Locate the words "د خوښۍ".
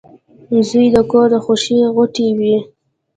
1.33-1.77